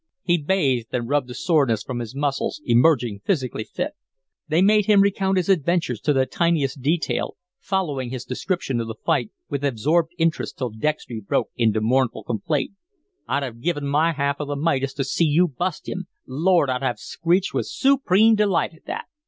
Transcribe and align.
He 0.23 0.39
bathed 0.39 0.87
and 0.93 1.07
rubbed 1.07 1.27
the 1.27 1.35
soreness 1.35 1.83
from 1.83 1.99
his 1.99 2.15
muscles, 2.15 2.59
emerging 2.65 3.19
physically 3.23 3.63
fit. 3.63 3.91
They 4.47 4.59
made 4.59 4.87
him 4.87 5.01
recount 5.01 5.37
his 5.37 5.47
adventures 5.47 6.01
to 6.01 6.11
the 6.11 6.25
tiniest 6.25 6.81
detail, 6.81 7.37
following 7.59 8.09
his 8.09 8.25
description 8.25 8.79
of 8.79 8.87
the 8.87 8.95
fight 8.95 9.29
with 9.47 9.63
absorbed 9.63 10.13
interest 10.17 10.57
till 10.57 10.71
Dextry 10.71 11.19
broke 11.19 11.51
into 11.55 11.81
mournful 11.81 12.23
complaint: 12.23 12.71
"I'd 13.27 13.43
have 13.43 13.61
give 13.61 13.79
my 13.83 14.11
half 14.13 14.39
of 14.39 14.47
the 14.47 14.55
Midas 14.55 14.95
to 14.95 15.03
see 15.03 15.25
you 15.25 15.47
bust 15.47 15.87
him. 15.87 16.07
Lord, 16.25 16.67
I'd 16.71 16.81
have 16.81 16.97
screeched 16.97 17.53
with 17.53 17.67
soopreme 17.67 18.33
delight 18.35 18.73
at 18.73 18.85
that." 18.87 19.05